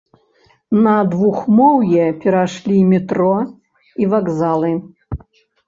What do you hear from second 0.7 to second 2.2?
На двухмоўе